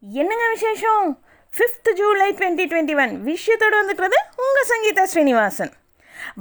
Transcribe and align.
என்னங்க 0.00 0.48
விசேஷம்? 0.48 1.06
Fifth 1.56 1.92
July 1.92 2.32
twenty 2.32 2.64
twenty 2.70 2.94
one 3.02 3.14
விஷயத்தோடு 3.24 3.76
வந்துக்கிறது 3.80 4.18
உங்கள் 4.36 4.68
சங்கீதா 4.68 5.02
ஸ்ரீனிவாசன். 5.02 5.72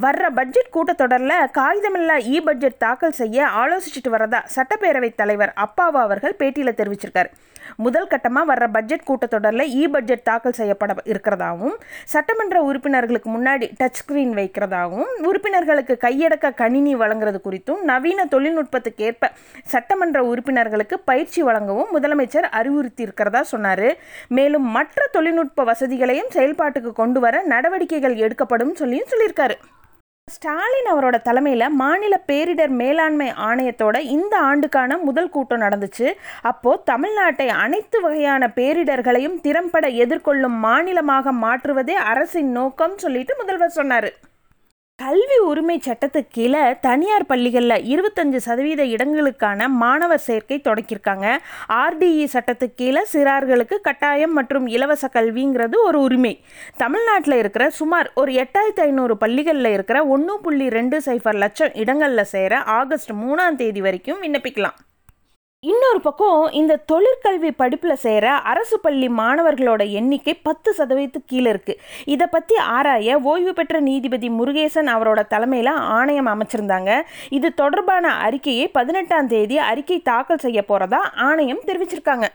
வர்ற 0.04 0.30
பட்ஜெட் 0.38 0.74
கூட்டத்தொடரில் 0.76 1.36
காகிதமில்லா 1.58 2.16
இ 2.34 2.38
பட்ஜெட் 2.48 2.78
தாக்கல் 2.78 3.18
செய்ய 3.20 3.48
ஆலோசிச்சுட்டு 3.62 4.10
வரதா 4.16 4.40
சட்டப்பேரவைத் 4.56 5.20
தலைவர் 5.22 5.54
அப்பாவா 5.66 6.02
அவர்கள் 6.08 6.36
பேட்டியில் 6.40 6.78
தெரிவிச்சிருக்காரு. 6.80 7.30
முதல் 7.76 8.10
கட்டமாக 8.12 8.48
வர்ற 8.50 8.66
பட்ஜெட் 8.76 9.06
கூட்டத்தொடரில் 9.08 9.64
இ 9.80 9.84
பட்ஜெட் 9.94 10.24
தாக்கல் 10.24 10.56
செய்யப்பட 10.60 10.94
இருக்கிறதாகவும் 11.12 11.76
சட்டமன்ற 12.14 12.58
உறுப்பினர்களுக்கு 12.64 13.30
முன்னாடி 13.36 13.66
டச் 13.80 13.98
ஸ்க்ரீன் 14.00 14.34
வைக்கிறதாகவும் 14.40 15.12
உறுப்பினர்களுக்கு 15.30 15.98
கையடக்க 16.06 16.54
கணினி 16.62 16.96
வழங்குறது 16.96 17.42
குறித்தும் 17.48 17.82
நவீன 17.92 18.26
தொழில்நுட்பத்துக்கு 18.26 19.04
ஏற்ப 19.10 19.32
சட்டமன்ற 19.74 20.24
உறுப்பினர்களுக்கு 20.24 21.00
பயிற்சி 21.00 21.42
வழங்கவும் 21.42 21.92
முதலமைச்சர் 21.96 22.48
அறிவுறுத்தி 22.62 23.04
இருக்கிறதா 23.08 23.44
சொன்னார். 23.44 23.88
மேலும் 24.28 24.68
மற்ற 24.78 25.10
தொழில்நுட்ப 25.12 25.64
வசதிகளையும் 25.64 26.34
செயல்பாட்டுக்கு 26.38 26.94
கொண்டு 27.02 27.20
வர 27.20 27.42
நடவடிக்கைகள் 27.54 28.16
எடுக்கப்படும் 28.16 28.76
சொல்லியும் 28.76 29.12
சொல்லியிருக்காரு. 29.14 29.58
ஸ்டாலின் 30.36 30.88
அவரோட 30.92 31.18
தலைமையில் 31.22 31.74
மாநில 31.82 32.16
பேரிடர் 32.30 32.74
மேலாண்மை 32.80 33.28
ஆணையத்தோட 33.48 33.98
இந்த 34.16 34.34
ஆண்டுக்கான 34.50 34.98
முதல் 34.98 35.30
கூட்டம் 35.30 35.62
நடந்துச்சு. 35.62 36.08
அப்போது 36.42 36.84
தமிழ்நாட்டை 36.92 37.48
அனைத்து 37.64 37.98
வகையான 38.02 38.50
பேரிடர்களையும் 38.58 39.38
திறம்பட 39.46 39.88
எதிர்கொள்ளும் 40.04 40.58
மாநிலமாக 40.66 41.32
மாற்றுவதே 41.44 41.96
அரசின் 42.12 42.52
நோக்கம் 42.52 42.98
சொல்லிட்டு 42.98 43.36
முதல்வர் 43.42 43.78
சொன்னார். 43.80 44.10
கல்வி 45.02 45.36
உரிமை 45.48 45.76
சட்டத்துக்கு 45.86 46.32
கீழே 46.36 46.62
தனியார் 46.86 47.26
பள்ளிகளில் 47.26 47.84
இருபத்தஞ்சு 47.94 48.40
சதவீத 48.46 48.82
இடங்களுக்கான 48.94 49.68
மாணவர் 49.82 50.24
சேர்க்கை 50.26 50.58
தொடக்கியிருக்காங்க 50.68 51.28
ஆர்டிஇ 51.82 52.26
சட்டத்துக்கு 52.34 52.80
கீழே 52.82 53.04
சிறார்களுக்கு 53.14 53.78
கட்டாயம் 53.88 54.34
மற்றும் 54.34 54.66
இலவச 54.68 55.10
கல்விங்கிறது 55.14 55.78
ஒரு 55.84 56.02
உரிமை. 56.08 56.34
தமிழ்நாட்டில் 56.84 57.38
இருக்கிற 57.44 57.68
சுமார் 57.70 58.10
ஒரு 58.16 58.34
எட்டாயிரத்து 58.46 58.86
ஐநூறு 58.88 59.18
பள்ளிகளில் 59.18 59.74
இருக்கிற 59.74 60.02
ஒன்று 60.16 60.40
புள்ளி 60.48 60.70
ரெண்டு 60.70 61.00
சைஃபர் 61.06 61.42
லட்சம் 61.46 61.78
இடங்களில் 61.84 62.32
சேர 62.36 62.64
ஆகஸ்ட் 62.80 63.14
மூணாம் 63.24 63.62
தேதி 63.64 63.82
வரைக்கும் 63.82 64.22
விண்ணப்பிக்கலாம். 64.26 64.78
இன்னொரு 65.70 66.00
பக்கம் 66.06 66.42
இந்த 66.60 66.74
தொழிற்கல்வி 66.92 67.50
படிப்பில் 67.62 68.02
சேர 68.04 68.26
அரசு 68.52 68.78
பள்ளி 68.80 69.08
மாணவர்களோட 69.20 69.82
எண்ணிக்கை 70.00 70.34
பத்து 70.48 70.70
சதவீதத்துக்கு 70.78 71.32
கீழே 71.32 71.50
இருக்குது 71.54 71.82
இதை 72.14 72.26
பற்றி 72.36 72.56
ஆராய 72.76 73.16
ஓய்வு 73.32 73.54
பெற்ற 73.54 73.80
நீதிபதி 73.88 74.30
முருகேசன் 74.30 74.92
அவரோட 74.96 75.22
தலைமையில் 75.34 75.72
ஆணையம் 75.98 76.32
அமைச்சிருந்தாங்க. 76.34 76.92
இது 77.38 77.50
தொடர்பான 77.54 78.14
அறிக்கையை 78.28 78.68
பதினெட்டாம் 78.78 79.32
தேதி 79.34 79.58
அறிக்கை 79.70 80.00
தாக்கல் 80.12 80.44
செய்ய 80.46 80.62
போகிறதா 80.64 81.02
ஆணையம் 81.28 81.66
தெரிவிச்சிருக்காங்க. 81.70 82.28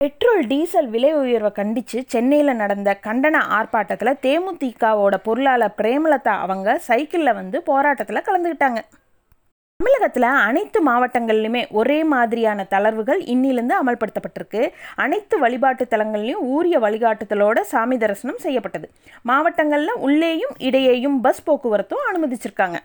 பெட்ரோல் 0.00 0.44
டீசல் 0.46 0.90
விலை 0.94 1.14
உயர்வை 1.22 1.52
கண்டித்து 1.60 1.98
சென்னையில் 2.14 2.60
நடந்த 2.62 2.90
கண்டன 3.06 3.36
ஆர்ப்பாட்டத்தில் 3.58 4.20
தேமுதிகவோட 4.26 5.16
பொருளாளர் 5.28 5.78
பிரேமலதா 5.80 6.36
அவங்க 6.46 6.78
சைக்கிளில் 6.90 7.38
வந்து 7.40 7.60
போராட்டத்தில் 7.70 8.26
கலந்துக்கிட்டாங்க 8.26 8.80
தமிழகத்தில் 9.80 10.24
அனைத்து 10.48 10.78
மாவட்டங்கள்லையுமே 10.86 11.60
ஒரே 11.70 11.96
மாதிரியான 12.04 12.66
தளர்வுகள் 12.70 13.20
இன்னிலிருந்து 13.32 13.74
அமல்படுத்தப்பட்டிருக்கு. 13.80 14.62
அனைத்து 14.96 15.38
வழிபாட்டு 15.38 15.84
தலங்கள்லையும் 15.90 16.42
ஊரிய 16.54 16.76
வழிகாட்டுதலோட 16.84 17.60
சாமி 17.60 17.96
தரிசனம் 17.96 18.40
செய்யப்பட்டது. 18.44 18.86
மாவட்டங்களில் 19.22 19.94
உள்ளேயும் 20.06 20.54
இடையேயும் 20.58 21.16
பஸ் 21.20 21.42
போக்குவரத்தும் 21.46 22.04
அனுமதிச்சிருக்காங்க. 22.08 22.80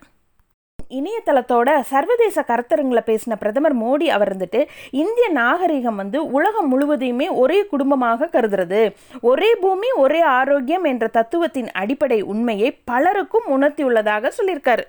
இணையதளத்தோட 1.00 1.80
சர்வதேச 1.92 2.45
கருத்தரங்களை 2.47 3.03
பேசின 3.09 3.36
பிரதமர் 3.39 3.78
மோடி 3.81 4.08
அவர் 4.16 4.30
இருந்துட்டு 4.30 4.62
இந்திய 5.03 5.28
நாகரிகம் 5.42 5.95
வந்து 5.95 6.22
உலகம் 6.38 6.72
முழுவதையுமே 6.72 7.30
ஒரே 7.44 7.59
குடும்பமாக 7.66 8.31
கருதுறது. 8.38 8.81
ஒரே 9.22 9.52
பூமி 9.56 9.92
ஒரே 10.06 10.22
ஆரோக்கியம் 10.38 10.84
என்ற 10.84 11.08
தத்துவத்தின் 11.08 11.69
அடிப்படை 11.84 12.22
உண்மையை 12.34 12.72
பலருக்கும் 12.84 13.47
உணர்த்தியுள்ளதாக 13.58 14.31
சொல்லியிருக்காரு. 14.39 14.86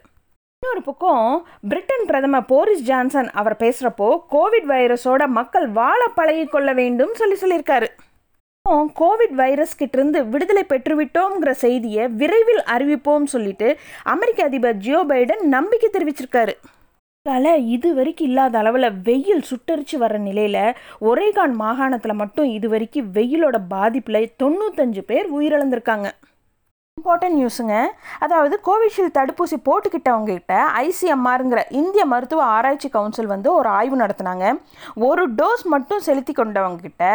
இன்னொரு 0.62 0.83
பக்கம் 0.89 1.24
பிரிட்டன் 1.70 2.05
பிரதமர் 2.08 2.45
போரிஸ் 2.50 2.84
ஜான்சன் 2.89 3.28
அவர் 3.40 3.56
பேசுகிறப்போ 3.62 4.08
கோவிட் 4.34 4.68
வைரஸோட 4.70 5.23
மக்கள் 5.39 5.67
வாழ 5.78 6.00
பழகி 6.18 6.45
கொள்ள 6.52 6.68
வேண்டும் 6.80 7.14
சொல்லி 7.20 7.36
சொல்லியிருக்காரு. 7.40 7.89
கோவிட் 9.01 9.34
வைரஸ் 9.40 9.74
கிட்டிருந்து 9.80 10.20
விடுதலை 10.34 10.64
பெற்றுவிட்டோங்கிற 10.72 11.55
செய்தியை 11.64 12.06
விரைவில் 12.20 12.62
அறிவிப்போம் 12.74 13.27
சொல்லிட்டு 13.34 13.68
அமெரிக்க 14.14 14.46
அதிபர் 14.48 14.80
ஜியோ 14.86 15.02
பைடன் 15.12 15.45
நம்பிக்கை 15.56 15.90
தெரிவிச்சிருக்காரு. 15.96 16.56
கலை 17.27 17.55
இது 17.77 17.90
வரைக்கும் 17.98 18.30
இல்லாத 18.30 18.56
அளவில் 18.62 18.90
வெயில் 19.08 19.46
சுட்டரிச்சு 19.51 19.98
வர 20.05 20.17
நிலையில் 20.28 20.64
ஒரேகான் 21.11 21.56
மாகாணத்தில் 21.64 22.20
மட்டும் 22.22 22.51
இது 22.58 22.68
வரைக்கும் 22.74 23.11
வெயிலோட 23.18 23.58
பாதிப்பில் 23.74 24.33
தொண்ணூத்தஞ்சு 24.42 25.05
பேர் 25.11 25.28
உயிரிழந்திருக்காங்க. 25.39 26.08
இம்பார்ட்டன்ட் 27.01 27.36
நியூஸுங்க 27.39 27.75
அதாவது 28.25 28.55
கோவிஷீல்டு 28.67 29.13
தடுப்பூசி 29.17 29.57
போட்டுக்கிட்டவங்க 29.69 30.33
கிட்ட 30.33 30.57
ஐசிஎம்ஆருங்கிற 30.83 31.61
இந்திய 31.80 32.03
மருத்துவ 32.11 32.42
ஆராய்ச்சி 32.57 32.89
கவுன்சில் 32.97 33.30
வந்து 33.33 33.48
ஒரு 33.58 33.69
ஆய்வு 33.79 33.97
நடத்தினாங்க. 34.03 34.45
ஒரு 35.08 35.23
டோஸ் 35.39 35.64
மட்டும் 35.75 36.05
செலுத்தி 36.07 36.33
கொண்டவங்கக்கிட்ட 36.41 37.07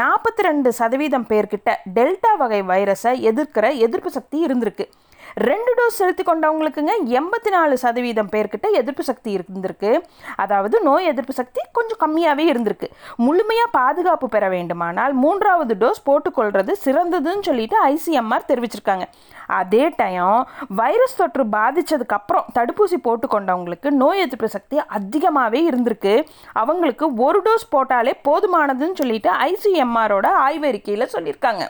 நாற்பத்தி 0.00 0.44
ரெண்டு 0.48 0.72
சதவீதம் 0.80 1.26
பேர்கிட்ட 1.30 1.76
டெல்டா 1.96 2.32
வகை 2.42 2.60
வைரஸை 2.72 3.14
எதிர்க்கிற 3.30 3.64
எதிர்ப்பு 3.86 4.12
சக்தி 4.18 4.38
இருந்திருக்கு. 4.46 4.86
ரெண்டு 5.34 5.72
டோஸ் 5.78 5.98
செலுத்தி 5.98 6.22
கொண்டவங்களுக்குங்க 6.22 6.94
எண்பத்தி 7.18 7.50
நாலு 7.50 7.78
சதவீதம் 7.78 8.28
பேர்கிட்ட 8.32 8.70
எதிர்ப்பு 8.70 9.04
சக்தி 9.04 9.30
இருந்திருக்கு. 9.36 9.90
அதாவது 10.36 10.80
நோய் 10.80 11.04
எதிர்ப்பு 11.04 11.32
சக்தி 11.32 11.60
கொஞ்சம் 11.72 12.00
கம்மியாகவே 12.02 12.44
இருந்திருக்கு. 12.52 12.88
முழுமையாக 13.16 13.70
பாதுகாப்பு 13.70 14.28
பெற 14.28 14.48
வேண்டுமானால் 14.48 15.12
மூன்றாவது 15.12 15.74
டோஸ் 15.82 16.02
போட்டுக்கொள்வது 16.04 16.74
சிறந்ததுன்னு 16.84 17.46
சொல்லிட்டு 17.48 17.76
ஐசிஎம்ஆர் 17.84 18.48
தெரிவிச்சிருக்காங்க. 18.52 19.06
அதே 19.46 19.88
டைம் 19.88 20.46
வைரஸ் 20.68 21.16
தொற்று 21.16 21.44
பாதித்ததுக்கப்புறம் 21.44 22.48
தடுப்பூசி 22.58 22.98
போட்டுக்கொண்டவங்களுக்கு 23.08 23.90
நோய் 23.90 24.18
எதிர்ப்பு 24.18 24.48
சக்தி 24.48 24.78
அதிகமாகவே 24.78 25.70
இருந்திருக்கு. 25.70 26.26
அவங்களுக்கு 26.52 27.14
ஒரு 27.14 27.42
டோஸ் 27.46 27.72
போட்டாலே 27.76 28.14
போதுமானதுன்னு 28.28 29.00
சொல்லிட்டு 29.02 29.30
ஐசிஎம்ஆரோட 29.50 30.26
ஆய்வறிக்கையில் 30.46 31.12
சொல்லியிருக்காங்க. 31.16 31.64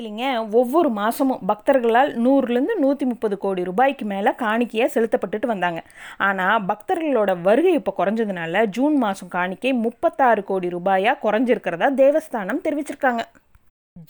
இல்லைங்க. 0.00 0.24
ஒவ்வொரு 0.60 0.88
மாதமும் 0.96 1.44
பக்தர்களால் 1.50 2.10
நூறுலேருந்து 2.24 2.74
நூற்றி 2.82 3.04
முப்பது 3.10 3.34
கோடி 3.44 3.60
ரூபாய்க்கு 3.68 4.04
மேலே 4.10 4.30
காணிக்கையாக 4.42 4.88
செலுத்தப்பட்டுட்டு 4.94 5.46
வந்தாங்க. 5.50 5.80
ஆனால் 6.26 6.64
பக்தர்களோட 6.70 7.30
வருகை 7.46 7.70
இப்போ 7.78 7.92
குறைஞ்சதுனால 8.00 8.64
ஜூன் 8.76 8.96
மாதம் 9.04 9.30
காணிக்கை 9.34 9.70
முப்பத்தாறு 9.84 10.42
கோடி 10.50 10.68
ரூபாயாக 10.74 11.14
குறைஞ்சிருக்கிறதா 11.22 11.88
தேவஸ்தானம் 12.00 12.60
தெரிவிச்சிருக்காங்க. 12.66 13.22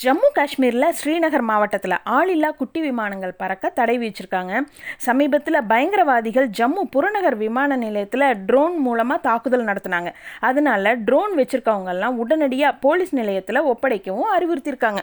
ஜம்மு 0.05 0.31
காஷ்மீரில் 0.39 0.89
ஸ்ரீநகர் 1.01 1.45
மாவட்டத்தில் 1.51 1.97
ஆளில்லா 2.17 2.51
குட்டி 2.61 2.83
விமானங்கள் 2.87 3.35
பறக்க 3.43 3.71
தடை 3.79 3.95
விதிச்சிருக்காங்க. 4.01 4.63
சமீபத்தில் 5.07 5.59
பயங்கரவாதிகள் 5.73 6.49
ஜம்மு 6.61 6.85
புறநகர் 6.97 7.37
விமான 7.45 7.77
நிலையத்தில் 7.85 8.27
ட்ரோன் 8.49 8.77
மூலமாக 8.87 9.25
தாக்குதல் 9.29 9.69
நடத்தினாங்க. 9.71 10.13
அதனால 10.51 10.97
ட்ரோன் 11.11 11.37
வச்சுருக்கவங்கெல்லாம் 11.43 12.19
உடனடியாக 12.25 12.79
போலீஸ் 12.87 13.15
நிலையத்தில் 13.21 13.69
ஒப்படைக்கவும் 13.75 14.35
அறிவுறுத்தியிருக்காங்க. 14.39 15.03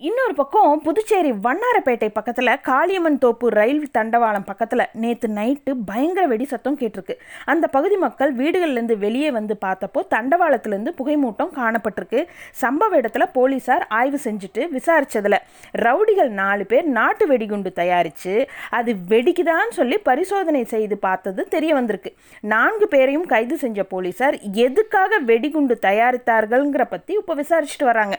இன்னொரு 0.00 0.34
பக்கம் 0.38 0.80
புதுச்சேரி 0.86 1.30
வண்ணாரப்பேட்டை 1.44 2.08
பக்கத்தில் 2.16 2.50
காளியம்மன் 2.66 3.16
தோப்பு 3.22 3.46
ரயில் 3.48 3.86
தண்டவாளம் 3.96 4.44
பக்கத்தில் 4.44 4.82
நேற்று 5.02 5.28
நைட்டு 5.38 5.72
பயங்கர 5.90 6.24
வெடி 6.32 6.46
சத்தம் 6.50 6.76
கேட்டிருக்கு. 6.80 7.14
அந்த 7.52 7.68
பகுதி 7.76 7.96
மக்கள் 8.02 8.32
வீடுகள்லேருந்து 8.40 8.96
வெளியே 9.04 9.30
வந்து 9.30 9.54
பார்த்தப்போ 9.64 10.02
தண்டவாளத்துலேருந்து 10.14 10.92
புகைமூட்டம் 10.98 11.52
காணப்பட்டிருக்கு. 11.60 12.20
சம்பவ 12.62 13.00
இடத்துல 13.00 13.26
போலீஸார் 13.38 13.86
ஆய்வு 14.00 14.20
செஞ்சுட்டு 14.26 14.68
விசாரித்ததில் 14.76 15.38
ரவுடிகள் 15.84 16.30
நாலு 16.42 16.66
பேர் 16.66 16.86
நாட்டு 16.98 17.26
வெடிகுண்டு 17.32 17.72
தயாரித்து 17.80 18.36
அது 18.80 18.92
வெடிக்குதான்னு 19.14 19.76
சொல்லி 19.80 19.98
பரிசோதனை 20.10 20.64
செய்து 20.76 20.98
பார்த்தது 21.08 21.42
தெரிய 21.56 21.72
வந்திருக்கு. 21.80 22.12
நான்கு 22.54 22.88
பேரையும் 22.96 23.28
கைது 23.34 23.58
செஞ்ச 23.66 23.86
போலீஸார் 23.94 24.38
எதுக்காக 24.68 25.24
வெடிகுண்டு 25.32 25.76
தயாரித்தார்கள்ங்கிற 25.88 26.86
பற்றி 26.94 27.14
இப்போ 27.22 27.34
விசாரிச்சுட்டு 27.42 27.92
வராங்க. 27.94 28.16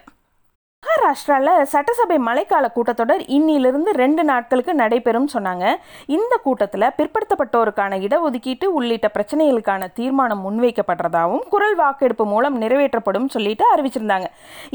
மகாராஷ்டிராவில் 0.98 1.68
சட்டசபை 1.72 2.16
மழைக்கால 2.28 2.66
கூட்டத்தொடர் 2.76 3.22
இன்னிலிருந்து 3.36 3.90
ரெண்டு 4.02 4.24
நாட்களுக்கு 4.30 4.74
நடைபெறும் 4.74 5.28
சொன்னாங்க. 5.34 5.66
இந்த 6.06 6.34
கூட்டத்தில் 6.46 6.86
பிற்படுத்தப்பட்டோருக்கான 6.98 8.00
இடஒதுக்கீட்டு 8.06 8.66
உள்ளிட்ட 8.78 9.08
பிரச்சனைகளுக்கான 9.16 9.88
தீர்மானம் 10.00 10.42
முன்வைக்கப்படுறதாகவும் 10.46 11.44
குரல் 11.54 11.76
வாக்கெடுப்பு 11.76 12.26
மூலம் 12.26 12.58
நிறைவேற்றப்படும் 12.62 13.28
சொல்லிட்டு 13.36 13.66
அறிவிச்சிருந்தாங்க. 13.74 14.28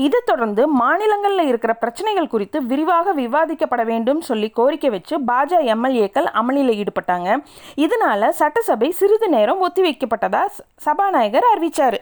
இதை 0.06 0.20
தொடர்ந்து 0.24 0.64
மாநிலங்களில் 0.82 1.50
இருக்கிற 1.50 1.74
பிரச்சனைகள் 1.74 2.32
குறித்து 2.34 2.60
விரிவாக 2.72 3.14
விவாதிக்கப்பட 3.22 3.84
வேண்டும் 3.84 4.20
சொல்லி 4.20 4.50
கோரிக்கை 4.50 4.90
வச்சு 4.90 5.16
பாஜக 5.32 5.62
எம்எல்ஏக்கள் 5.76 6.30
அமளியில் 6.42 6.78
ஈடுபட்டாங்க. 6.82 7.38
இதனால 7.76 8.28
சட்டசபை 8.28 8.90
சிறிது 8.90 9.28
நேரம் 9.28 9.62
ஒத்திவைக்கப்பட்டதாக 9.68 10.48
சபாநாயகர் 10.86 11.52
அறிவிச்சார். 11.54 11.98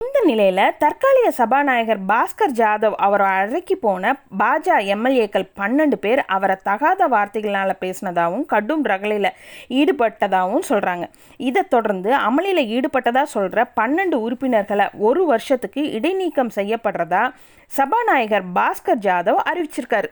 இந்த 0.00 0.20
நிலையில் 0.24 0.74
தற்காலிக 0.78 1.30
சபாநாயகர் 1.30 2.00
பாஸ்கர் 2.08 2.54
ஜாதவ் 2.54 2.96
அவரை 2.96 3.26
அழைக்கி 3.26 3.74
போன 3.74 4.12
பாஜக 4.38 4.76
எம்எல்ஏக்கள் 4.84 5.46
பன்னெண்டு 5.56 5.96
பேர் 5.96 6.24
அவரை 6.26 6.56
தகாத 6.62 7.08
வார்த்தைகளால் 7.08 7.80
பேசினதாகவும் 7.80 8.44
கடும் 8.46 8.84
ரகலையில் 8.84 9.30
ஈடுபட்டதாகவும் 9.70 10.66
சொல்கிறாங்க 10.68 11.06
இதை 11.40 11.62
தொடர்ந்து 11.68 12.12
அமளியில் 12.14 12.62
ஈடுபட்டதாக 12.66 13.22
சொல்கிற 13.22 13.66
பன்னெண்டு 13.76 14.18
உறுப்பினர்களை 14.20 14.88
ஒரு 14.98 15.24
வருஷத்துக்கு 15.24 15.84
இடைநீக்கம் 15.92 16.54
செய்யப்படுறதா 16.54 17.24
சபாநாயகர் 17.72 18.46
பாஸ்கர் 18.54 19.04
ஜாதவ் 19.08 19.40
அறிவிச்சிருக்காரு. 19.50 20.10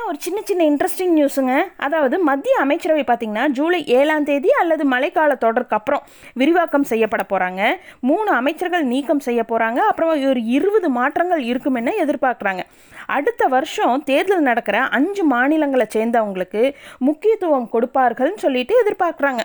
ஒரு 0.00 0.16
சின்ன 0.18 0.40
சின்ன 0.44 0.64
இன்ட்ரெஸ்டிங் 0.64 1.14
நியூஸுங்க 1.18 1.54
அதாவது 1.76 2.18
மத்திய 2.18 2.58
அமைச்சரவை 2.60 3.04
பார்த்திங்கன்னா 3.06 3.46
ஜூலை 3.48 3.84
ஏழாம் 3.84 4.24
தேதி 4.24 4.50
அல்லது 4.50 4.88
மழைக்கால 4.90 5.38
தொடருக்கு 5.38 5.76
அப்புறம் 5.76 6.02
விரிவாக்கம் 6.34 6.82
செய்யப்பட 6.82 7.22
போகிறாங்க 7.32 7.62
மூணு 8.00 8.30
அமைச்சர்கள் 8.30 8.84
நீக்கம் 8.84 9.20
செய்ய 9.20 9.42
போகிறாங்க 9.42 9.76
அப்புறம் 9.76 10.12
ஒரு 10.28 10.44
இருபது 10.44 10.90
மாற்றங்கள் 10.90 11.42
இருக்குமென்னு 11.42 11.94
எதிர்பார்க்குறாங்க. 12.04 12.64
அடுத்த 13.06 13.46
வருஷம் 13.46 14.02
தேர்தல் 14.02 14.40
நடக்கிற 14.40 14.80
அஞ்சு 14.80 15.24
மாநிலங்களை 15.24 15.86
சேர்ந்தவங்களுக்கு 15.96 16.74
முக்கியத்துவம் 16.98 17.68
கொடுப்பார்கள்னு 17.72 18.36
சொல்லிட்டு 18.36 18.76
எதிர்பார்க்குறாங்க. 18.84 19.44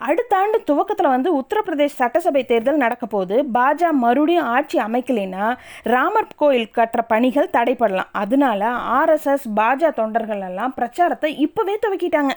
அடுத்த 0.00 0.32
ஆண்டு 0.36 0.58
துவக்கத்தில் 0.68 1.14
வந்து 1.14 1.30
உத்தரப்பிரதேஷ் 1.40 1.98
சட்டசபை 2.00 2.44
தேர்தல் 2.44 2.82
நடக்க 2.82 3.04
போது 3.06 3.36
பாஜா 3.54 3.90
மறுபடியும் 4.02 4.48
ஆட்சி 4.56 4.78
அமைக்கலைன்னா 4.78 5.46
ராமர் 5.92 6.34
கோயில் 6.42 6.74
கட்டுற 6.78 7.02
பணிகள் 7.12 7.54
தடைப்படலாம் 7.56 8.10
அதனால 8.22 8.68
ஆர்எஸ்எஸ் 8.98 9.46
பாஜா 9.60 9.90
தொண்டர்கள் 10.00 10.42
எல்லாம் 10.48 10.74
பிரச்சாரத்தை 10.78 11.30
இப்போவே 11.46 11.76
துவக்கிட்டாங்க. 11.84 12.34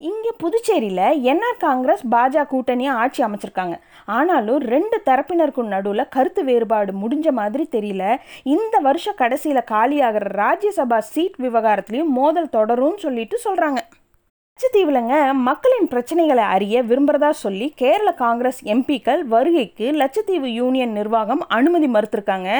இங்கே 0.00 0.30
புதுச்சேரியில் 0.42 1.04
என்ஆர் 1.32 1.58
காங்கிரஸ் 1.64 2.04
பாஜக 2.14 2.44
கூட்டணியாக 2.52 3.00
ஆட்சி 3.02 3.20
அமைச்சிருக்காங்க. 3.26 3.74
ஆனாலும் 4.18 4.60
ரெண்டு 4.74 4.96
தரப்பினருக்கும் 5.08 5.72
நடுவில் 5.74 6.10
கருத்து 6.16 6.44
வேறுபாடு 6.50 6.92
முடிஞ்ச 7.02 7.30
மாதிரி 7.40 7.66
தெரியல. 7.76 8.04
இந்த 8.54 8.76
வருஷ 8.88 9.12
கடைசியில் 9.22 9.68
காலியாகிற 9.74 10.32
ராஜ்யசபா 10.42 11.00
சீட் 11.12 11.40
விவகாரத்துலேயும் 11.46 12.14
மோதல் 12.20 12.54
தொடரும்னு 12.58 13.04
சொல்லிட்டு 13.06 13.38
சொல்கிறாங்க 13.48 13.82
லட்சத்தீவுலங்க 14.62 15.14
மக்களின் 15.46 15.88
பிரச்சனைகளை 15.92 16.42
அறிய 16.54 16.82
விரும்புகிறதா 16.90 17.30
சொல்லி 17.44 17.66
கேரள 17.80 18.10
காங்கிரஸ் 18.20 18.60
எம்பிக்கள் 18.74 19.22
வருகைக்கு 19.32 19.86
லட்சத்தீவு 20.00 20.48
யூனியன் 20.58 20.92
நிர்வாகம் 20.98 21.42
அனுமதி 21.56 21.88
மறுத்திருக்காங்க. 21.94 22.50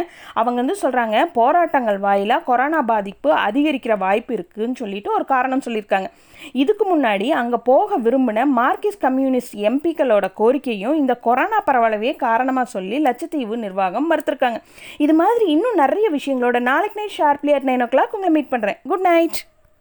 அவங்க 0.40 0.56
வந்து 0.62 0.76
சொல்கிறாங்க 0.80 1.18
போராட்டங்கள் 1.36 1.98
வாயிலாக 2.06 2.44
கொரோனா 2.48 2.80
பாதிப்பு 2.90 3.30
அதிகரிக்கிற 3.44 3.96
வாய்ப்பு 4.04 4.34
இருக்குதுன்னு 4.38 4.80
சொல்லிட்டு 4.82 5.12
ஒரு 5.18 5.26
காரணம் 5.34 5.64
சொல்லியிருக்காங்க. 5.66 6.10
இதுக்கு 6.62 6.86
முன்னாடி 6.92 7.28
அங்கே 7.42 7.60
போக 7.70 8.00
விரும்பின 8.08 8.48
மார்க்சிஸ்ட் 8.58 9.04
கம்யூனிஸ்ட் 9.06 9.56
எம்பிக்களோட 9.70 10.28
கோரிக்கையும் 10.42 10.98
இந்த 11.02 11.16
கொரோனா 11.28 11.60
பரவலவே 11.70 12.12
காரணமாக 12.26 12.72
சொல்லி 12.74 12.98
லட்சத்தீவு 13.08 13.62
நிர்வாகம் 13.66 14.10
மறுத்திருக்காங்க. 14.12 14.60
இது 15.06 15.16
மாதிரி 15.22 15.46
இன்னும் 15.56 15.80
நிறைய 15.84 16.08
விஷயங்களோட 16.18 16.60
நாளைக்கு 16.72 17.00
night 17.02 17.16
sharply 17.20 17.54
at 17.60 17.70
nine 17.72 17.86
o'clock 17.96 18.18
உங்களை 18.18 18.34
மீட் 18.38 18.52
பண்ணுறேன் 18.56 18.80
குட் 18.92 19.08
நைட் 19.12 19.40